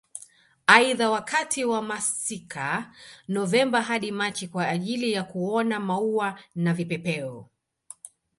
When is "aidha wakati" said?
0.67-1.65